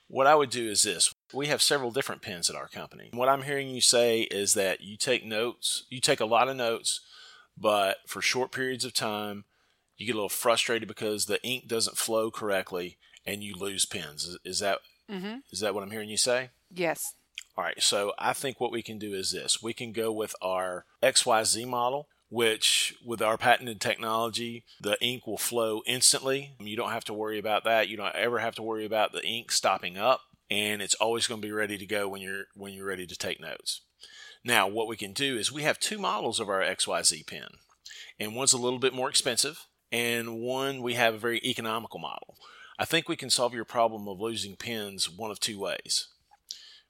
[0.07, 1.13] what I would do is this.
[1.33, 3.09] We have several different pens at our company.
[3.13, 6.55] What I'm hearing you say is that you take notes, you take a lot of
[6.55, 7.01] notes,
[7.57, 9.45] but for short periods of time,
[9.97, 14.37] you get a little frustrated because the ink doesn't flow correctly and you lose pens.
[14.43, 14.79] Is, that
[15.09, 15.37] mm-hmm.
[15.51, 16.49] is that what I'm hearing you say?
[16.71, 17.13] Yes.
[17.55, 17.81] All right.
[17.81, 19.63] So, I think what we can do is this.
[19.63, 25.37] We can go with our XYZ model which with our patented technology, the ink will
[25.37, 26.55] flow instantly.
[26.59, 27.89] You don't have to worry about that.
[27.89, 31.41] You don't ever have to worry about the ink stopping up and it's always going
[31.41, 33.81] to be ready to go when you're when you're ready to take notes.
[34.43, 37.49] Now, what we can do is we have two models of our XYZ pen.
[38.19, 42.37] And one's a little bit more expensive and one we have a very economical model.
[42.79, 46.07] I think we can solve your problem of losing pens one of two ways.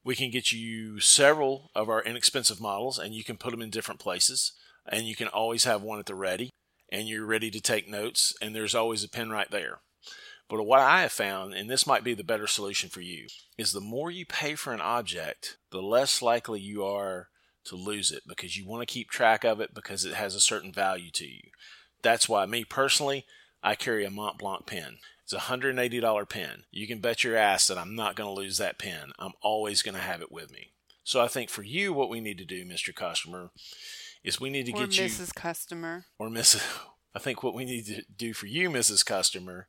[0.06, 3.71] We can get you several of our inexpensive models and you can put them in
[3.71, 4.53] different places
[4.88, 6.50] and you can always have one at the ready
[6.91, 9.80] and you're ready to take notes and there's always a pen right there.
[10.50, 13.72] But what I have found, and this might be the better solution for you, is
[13.72, 17.30] the more you pay for an object, the less likely you are
[17.65, 20.39] to lose it because you want to keep track of it because it has a
[20.39, 21.41] certain value to you.
[22.02, 23.26] That's why, me personally,
[23.63, 24.98] I carry a Mont Blanc pen.
[25.24, 26.63] It's a $180 pen.
[26.69, 29.13] You can bet your ass that I'm not going to lose that pen.
[29.17, 30.74] I'm always going to have it with me.
[31.06, 32.93] So I think for you, what we need to do, Mr.
[32.93, 33.52] Customer,
[34.24, 35.34] is we need to or get you Mrs.
[35.34, 36.64] Customer or Mrs.
[37.16, 39.06] I think what we need to do for you, Mrs.
[39.06, 39.68] Customer,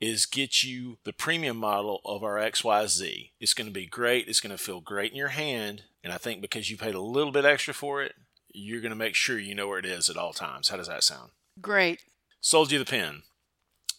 [0.00, 3.30] is get you the premium model of our XYZ.
[3.40, 4.28] It's going to be great.
[4.28, 5.84] It's going to feel great in your hand.
[6.02, 8.14] And I think because you paid a little bit extra for it,
[8.52, 10.68] you're going to make sure you know where it is at all times.
[10.68, 11.30] How does that sound?
[11.60, 12.00] Great.
[12.40, 13.22] Sold you the pen.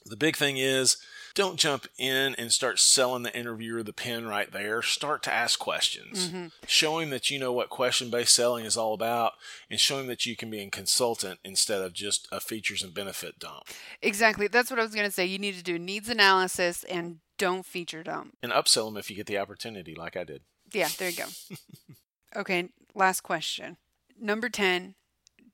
[0.06, 0.98] The big thing is
[1.36, 4.82] don't jump in and start selling the interviewer the pen right there.
[4.82, 6.30] Start to ask questions.
[6.30, 6.48] Mm-hmm.
[6.66, 9.34] Show him that you know what question based selling is all about
[9.70, 12.94] and show him that you can be a consultant instead of just a features and
[12.94, 13.66] benefit dump.
[14.02, 14.48] Exactly.
[14.48, 15.26] That's what I was going to say.
[15.26, 18.38] You need to do needs analysis and don't feature dump.
[18.42, 20.42] And upsell them if you get the opportunity, like I did.
[20.72, 21.26] Yeah, there you go.
[22.40, 23.76] okay, last question.
[24.20, 24.96] Number 10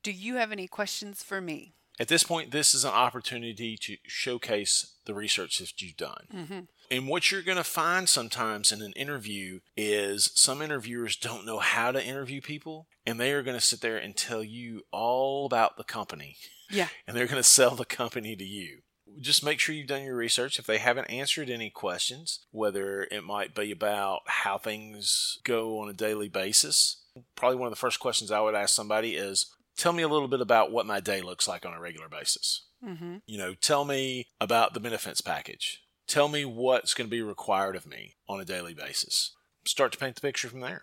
[0.04, 1.74] Do you have any questions for me?
[1.98, 6.26] At this point, this is an opportunity to showcase the research that you've done.
[6.34, 6.60] Mm-hmm.
[6.90, 11.58] And what you're going to find sometimes in an interview is some interviewers don't know
[11.58, 15.46] how to interview people, and they are going to sit there and tell you all
[15.46, 16.36] about the company.
[16.70, 16.88] Yeah.
[17.06, 18.78] And they're going to sell the company to you.
[19.20, 20.58] Just make sure you've done your research.
[20.58, 25.90] If they haven't answered any questions, whether it might be about how things go on
[25.90, 27.02] a daily basis,
[27.36, 30.28] probably one of the first questions I would ask somebody is tell me a little
[30.28, 32.62] bit about what my day looks like on a regular basis.
[32.84, 33.16] Mm-hmm.
[33.26, 35.82] You know, tell me about the benefits package.
[36.06, 39.32] Tell me what's going to be required of me on a daily basis.
[39.64, 40.82] Start to paint the picture from there.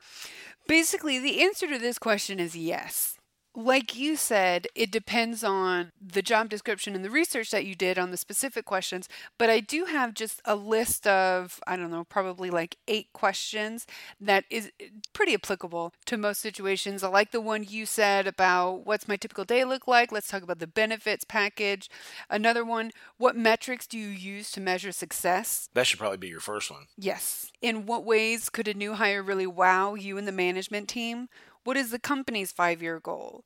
[0.67, 3.18] Basically, the answer to this question is yes
[3.55, 7.97] like you said, it depends on the job description and the research that you did
[7.97, 9.09] on the specific questions.
[9.37, 13.87] But I do have just a list of, I don't know, probably like eight questions
[14.21, 17.03] that is eh, pretty applicable to most situations.
[17.03, 20.11] I like the one you said about what's my typical day look like?
[20.11, 21.89] Let's talk about the benefits package.
[22.29, 25.69] Another one, what metrics do you use to measure success?
[25.73, 26.85] That should probably be your first one.
[26.97, 27.51] Yes.
[27.61, 31.29] In what ways could a new hire really wow you and the management team?
[31.63, 33.43] What is the company's five year goal?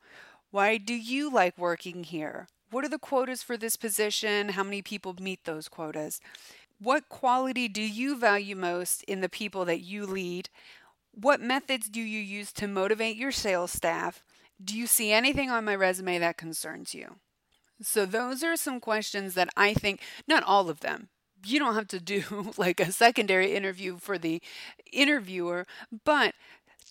[0.52, 2.48] Why do you like working here?
[2.70, 4.50] What are the quotas for this position?
[4.50, 6.20] How many people meet those quotas?
[6.80, 10.50] What quality do you value most in the people that you lead?
[11.14, 14.24] What methods do you use to motivate your sales staff?
[14.64, 17.16] Do you see anything on my resume that concerns you?
[17.82, 21.10] So, those are some questions that I think, not all of them,
[21.46, 24.42] you don't have to do like a secondary interview for the
[24.92, 25.66] interviewer,
[26.06, 26.36] but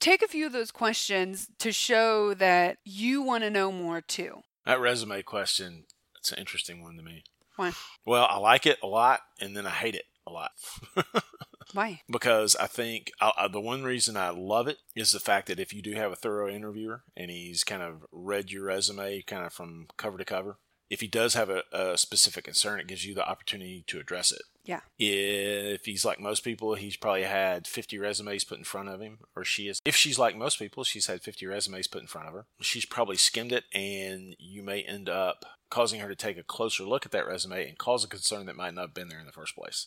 [0.03, 4.43] take a few of those questions to show that you want to know more too.
[4.67, 5.85] That resume question,
[6.19, 7.23] it's an interesting one to me.
[7.57, 7.73] Why?
[8.05, 10.51] Well, I like it a lot and then I hate it a lot.
[11.73, 12.03] Why?
[12.11, 15.61] Because I think I, I, the one reason I love it is the fact that
[15.61, 19.47] if you do have a thorough interviewer and he's kind of read your resume kind
[19.47, 20.59] of from cover to cover,
[20.93, 24.31] if he does have a, a specific concern, it gives you the opportunity to address
[24.31, 24.43] it.
[24.63, 24.81] Yeah.
[24.99, 29.21] If he's like most people, he's probably had 50 resumes put in front of him,
[29.35, 29.81] or she is.
[29.87, 32.45] If she's like most people, she's had 50 resumes put in front of her.
[32.61, 36.85] She's probably skimmed it, and you may end up causing her to take a closer
[36.85, 39.25] look at that resume and cause a concern that might not have been there in
[39.25, 39.87] the first place.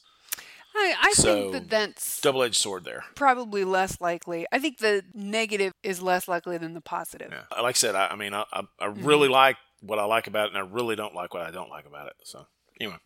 [0.75, 3.05] I, I so, think that that's double edged sword there.
[3.15, 4.45] Probably less likely.
[4.51, 7.31] I think the negative is less likely than the positive.
[7.31, 7.61] Yeah.
[7.61, 9.33] Like I said, I, I mean, I, I, I really mm-hmm.
[9.33, 11.85] like what I like about it, and I really don't like what I don't like
[11.85, 12.13] about it.
[12.23, 12.47] So,
[12.79, 12.97] anyway.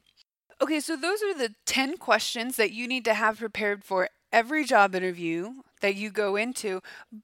[0.62, 4.64] Okay, so those are the 10 questions that you need to have prepared for every
[4.64, 6.82] job interview that you go into,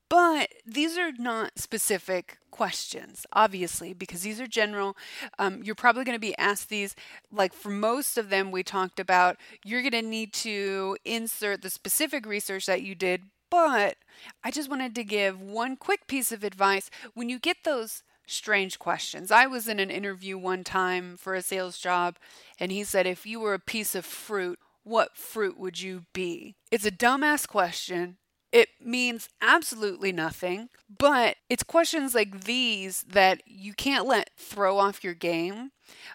[0.10, 4.96] but these are not specific questions, obviously, because these are general.
[5.38, 6.96] Um, you're probably going to be asked these,
[7.32, 11.70] like for most of them, we talked about, you're going to need to insert the
[11.70, 13.98] specific research that you did, but
[14.44, 16.90] I just wanted to give one quick piece of advice.
[17.14, 19.32] When you get those strange questions.
[19.32, 22.18] I was in an interview one time for a sales job,
[22.60, 26.56] and he said, If you were a piece of fruit, what fruit would you be?
[26.72, 28.18] It's a dumbass question.
[28.56, 35.04] It means absolutely nothing, but it's questions like these that you can't let throw off
[35.04, 35.72] your game.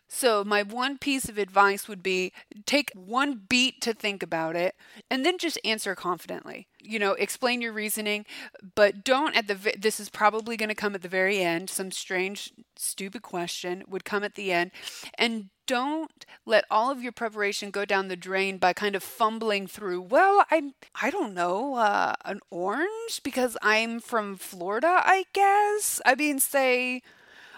[0.09, 2.33] So, my one piece of advice would be
[2.65, 4.75] take one beat to think about it
[5.11, 6.67] and then just answer confidently.
[6.81, 8.25] You know, explain your reasoning,
[8.75, 11.69] but don't at the this is probably going to come at the very end.
[11.69, 14.71] Some strange stupid question would come at the end
[15.19, 19.69] and don't let all of your preparation go down the drain by kind of fumbling
[19.69, 26.01] through well i'm i don't know uh, an orange because i'm from florida i guess
[26.05, 27.01] i mean say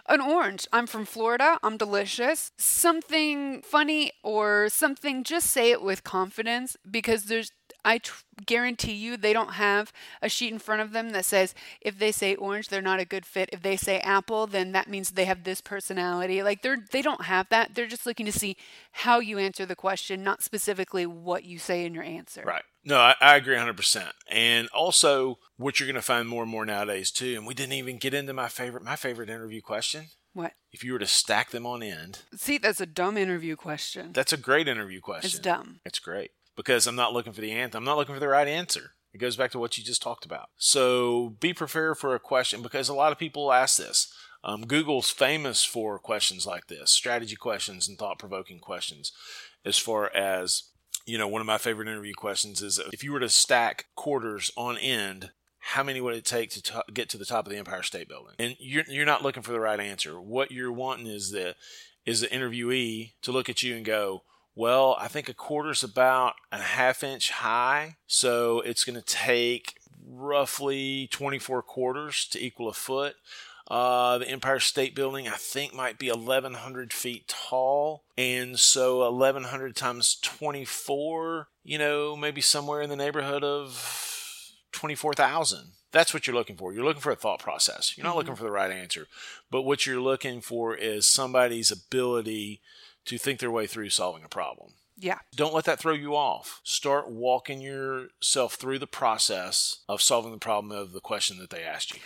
[0.09, 0.67] an orange.
[0.73, 1.59] I'm from Florida.
[1.63, 2.51] I'm delicious.
[2.59, 7.53] Something funny or something, just say it with confidence because there's
[7.85, 8.01] I
[8.47, 12.13] guarantee you they don't have a sheet in front of them that says if they
[12.13, 13.49] say orange they're not a good fit.
[13.53, 16.43] If they say apple then that means they have this personality.
[16.43, 17.75] Like they're they don't have that.
[17.75, 18.57] They're just looking to see
[18.93, 22.43] how you answer the question, not specifically what you say in your answer.
[22.45, 22.65] Right.
[22.85, 24.11] No, I, I agree 100%.
[24.29, 27.75] And also what you're going to find more and more nowadays too, and we didn't
[27.75, 30.07] even get into my favorite my favorite interview question.
[30.35, 30.53] What?
[30.73, 32.21] If you were to stack them on end.
[32.35, 34.13] See, that's a dumb interview question.
[34.13, 35.29] That's a great interview question.
[35.29, 35.81] It's dumb.
[35.85, 36.31] It's great
[36.63, 37.77] because I'm not looking for the answer.
[37.77, 38.93] I'm not looking for the right answer.
[39.13, 40.49] It goes back to what you just talked about.
[40.57, 44.13] So be prepared for a question because a lot of people ask this.
[44.45, 49.13] Um, Google's famous for questions like this strategy questions and thought provoking questions.
[49.65, 50.65] as far as
[51.05, 54.53] you know, one of my favorite interview questions is if you were to stack quarters
[54.57, 57.59] on end, how many would it take to t- get to the top of the
[57.59, 58.35] Empire State Building?
[58.39, 60.21] And you're you're not looking for the right answer.
[60.21, 61.57] What you're wanting is the
[62.07, 64.23] is the interviewee to look at you and go,
[64.55, 69.75] well, I think a quarter's about a half inch high, so it's going to take
[70.07, 73.17] roughly 24 quarters to equal a foot.
[73.69, 78.05] Uh, the Empire State Building, I think, might be 1,100 feet tall.
[78.19, 85.73] And so 1,100 times 24, you know, maybe somewhere in the neighborhood of 24,000.
[85.93, 86.73] That's what you're looking for.
[86.73, 87.97] You're looking for a thought process.
[87.97, 88.19] You're not mm-hmm.
[88.19, 89.07] looking for the right answer.
[89.51, 92.61] But what you're looking for is somebody's ability
[93.07, 94.75] to think their way through solving a problem.
[94.97, 95.19] Yeah.
[95.35, 96.61] Don't let that throw you off.
[96.63, 101.63] Start walking yourself through the process of solving the problem of the question that they
[101.63, 102.01] asked you.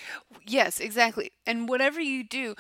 [0.47, 1.32] Yes, exactly.
[1.47, 2.55] And whatever you do,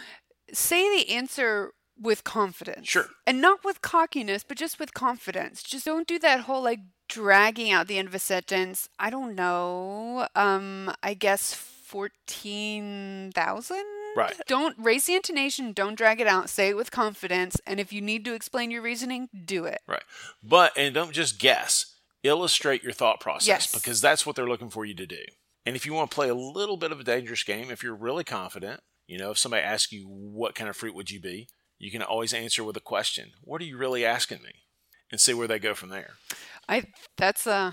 [0.52, 2.88] say the answer with confidence.
[2.88, 3.08] Sure.
[3.26, 5.62] And not with cockiness, but just with confidence.
[5.62, 8.88] Just don't do that whole like dragging out the end of a sentence.
[8.98, 10.28] I don't know.
[10.34, 13.76] Um I guess 14,000
[14.16, 14.34] Right.
[14.48, 18.00] Don't raise the intonation, don't drag it out, say it with confidence, and if you
[18.00, 19.82] need to explain your reasoning, do it.
[19.86, 20.02] Right.
[20.42, 21.92] But and don't just guess.
[22.22, 23.72] Illustrate your thought process yes.
[23.72, 25.22] because that's what they're looking for you to do.
[25.64, 27.94] And if you want to play a little bit of a dangerous game, if you're
[27.94, 31.48] really confident, you know, if somebody asks you what kind of fruit would you be,
[31.78, 33.32] you can always answer with a question.
[33.42, 34.52] What are you really asking me?
[35.10, 36.14] And see where they go from there.
[36.68, 36.86] I
[37.16, 37.72] that's uh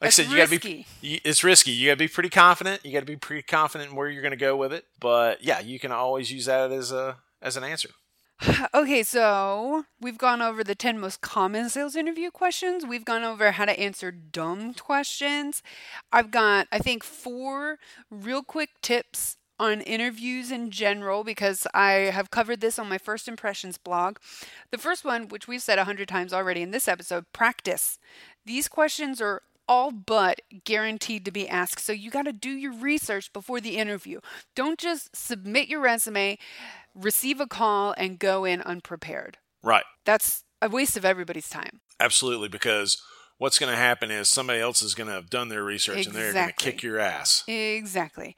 [0.00, 0.86] like That's I said, you got to be.
[1.24, 1.72] It's risky.
[1.72, 2.84] You got to be pretty confident.
[2.84, 4.84] You got to be pretty confident in where you're going to go with it.
[5.00, 7.90] But yeah, you can always use that as a as an answer.
[8.74, 12.86] Okay, so we've gone over the 10 most common sales interview questions.
[12.86, 15.62] We've gone over how to answer dumb questions.
[16.12, 17.78] I've got, I think, four
[18.10, 23.26] real quick tips on interviews in general because I have covered this on my first
[23.26, 24.18] impressions blog.
[24.70, 27.98] The first one, which we've said a hundred times already in this episode, practice.
[28.46, 31.84] These questions are all but guaranteed to be asked.
[31.84, 34.20] So you got to do your research before the interview.
[34.54, 36.38] Don't just submit your resume,
[36.94, 39.38] receive a call, and go in unprepared.
[39.62, 39.84] Right.
[40.04, 41.80] That's a waste of everybody's time.
[42.00, 43.02] Absolutely, because
[43.38, 46.20] what's going to happen is somebody else is going to have done their research exactly.
[46.20, 47.44] and they're going to kick your ass.
[47.46, 48.36] Exactly.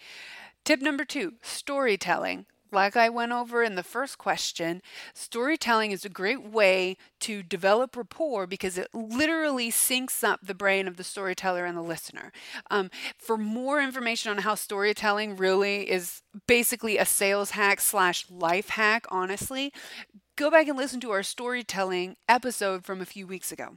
[0.65, 2.47] Tip number two storytelling.
[2.73, 4.83] Like I went over in the first question,
[5.15, 10.87] storytelling is a great way to develop rapport because it literally syncs up the brain
[10.87, 12.33] of the storyteller and the listener.
[12.71, 18.71] Um, for more information on how storytelling really is basically a sales hack slash life
[18.71, 19.73] hack, honestly,
[20.37, 23.77] go back and listen to our storytelling episode from a few weeks ago.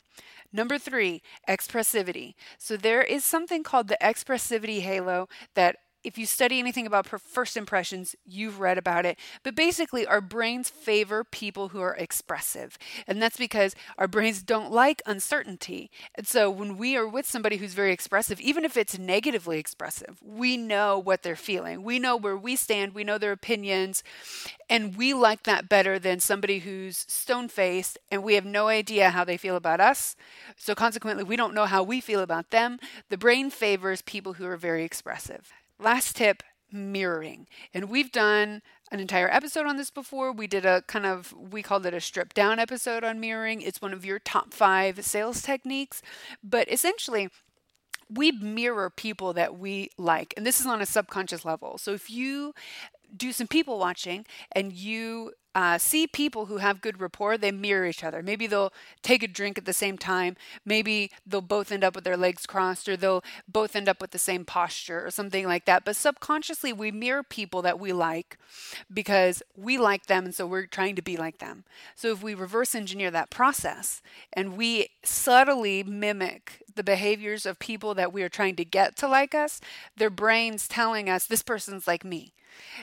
[0.52, 2.36] Number three, expressivity.
[2.60, 7.56] So there is something called the expressivity halo that if you study anything about first
[7.56, 9.18] impressions, you've read about it.
[9.44, 12.78] But basically, our brains favor people who are expressive.
[13.08, 15.90] And that's because our brains don't like uncertainty.
[16.16, 20.20] And so when we are with somebody who's very expressive, even if it's negatively expressive,
[20.22, 21.84] we know what they're feeling.
[21.84, 24.04] We know where we stand, we know their opinions.
[24.70, 29.12] And we like that better than somebody who's stone faced and we have no idea
[29.12, 30.16] how they feel about us.
[30.58, 32.80] So consequently, we don't know how we feel about them.
[33.10, 35.52] The brain favors people who are very expressive.
[35.80, 37.48] Last tip mirroring.
[37.74, 38.62] And we've done
[38.92, 40.32] an entire episode on this before.
[40.32, 43.62] We did a kind of, we called it a strip down episode on mirroring.
[43.62, 46.02] It's one of your top five sales techniques.
[46.44, 47.30] But essentially,
[48.10, 50.34] we mirror people that we like.
[50.36, 51.78] And this is on a subconscious level.
[51.78, 52.54] So if you
[53.16, 57.86] do some people watching and you uh, see people who have good rapport, they mirror
[57.86, 58.24] each other.
[58.24, 60.36] Maybe they'll take a drink at the same time.
[60.66, 64.12] Maybe they'll both end up with their legs crossed, or they'll both end up with
[64.12, 65.86] the same posture, or something like that.
[65.86, 68.38] But subconsciously, we mirror people that we like
[68.92, 71.64] because we like them, and so we're trying to be like them.
[71.96, 74.02] So if we reverse engineer that process
[74.32, 79.08] and we subtly mimic the behaviors of people that we are trying to get to
[79.08, 79.62] like us,
[79.96, 82.34] their brains telling us, this person's like me.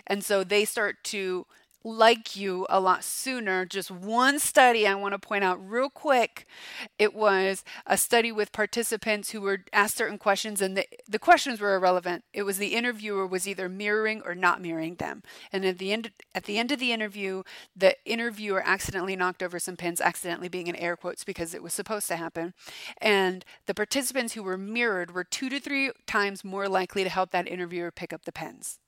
[0.07, 1.47] And so they start to
[1.83, 3.65] like you a lot sooner.
[3.65, 6.47] Just one study I want to point out real quick.
[6.99, 11.61] It was a study with participants who were asked certain questions and the, the questions
[11.61, 12.25] were irrelevant.
[12.33, 15.23] It was the interviewer was either mirroring or not mirroring them.
[15.53, 17.43] And at the end at the end of the interview,
[17.75, 21.73] the interviewer accidentally knocked over some pins, accidentally being in air quotes because it was
[21.73, 22.53] supposed to happen.
[23.01, 27.31] And the participants who were mirrored were 2 to 3 times more likely to help
[27.31, 28.79] that interviewer pick up the pens.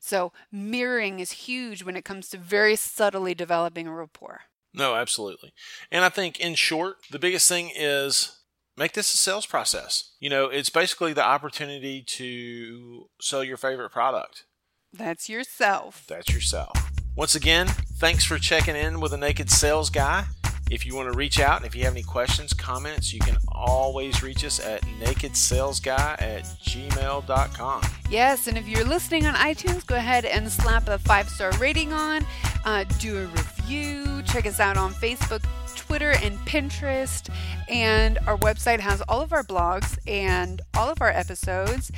[0.00, 4.42] So mirroring is huge when it comes to very subtly developing a rapport.
[4.74, 5.52] No, absolutely.
[5.90, 8.38] And I think in short, the biggest thing is
[8.76, 10.12] make this a sales process.
[10.20, 14.44] You know, it's basically the opportunity to sell your favorite product.
[14.92, 16.04] That's yourself.
[16.08, 16.90] That's yourself.
[17.16, 17.66] Once again,
[17.96, 20.24] thanks for checking in with a naked sales guy.
[20.70, 23.38] If you want to reach out, and if you have any questions, comments, you can
[23.48, 27.82] always reach us at nakedsalesguy at gmail.com.
[28.10, 31.94] Yes, and if you're listening on iTunes, go ahead and slap a five star rating
[31.94, 32.26] on,
[32.66, 35.42] uh, do a review, check us out on Facebook,
[35.74, 37.32] Twitter, and Pinterest.
[37.70, 41.90] And our website has all of our blogs and all of our episodes.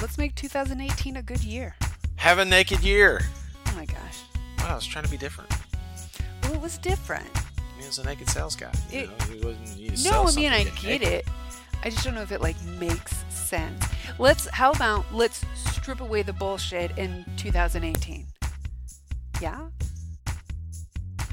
[0.00, 1.74] Let's make 2018 a good year.
[2.16, 3.22] Have a naked year.
[3.66, 4.22] Oh my gosh.
[4.58, 5.50] Wow, I was trying to be different.
[6.44, 7.26] Well, it was different.
[7.86, 8.70] As a naked sales guy.
[8.90, 11.02] You It- know, he wasn't, No, I mean I get naked.
[11.08, 11.28] it.
[11.84, 13.84] I just don't know if it like makes sense.
[14.18, 18.26] Let's how about let's strip away the bullshit in 2018.
[19.40, 19.68] Yeah?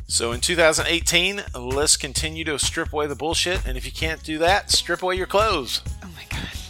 [0.08, 3.66] So in 2018, let's continue to strip away the bullshit.
[3.66, 5.82] And if you can't do that, strip away your clothes.
[6.04, 6.70] Oh my gosh.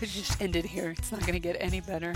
[0.00, 0.90] It just ended here.
[0.98, 2.14] It's not going to get any better.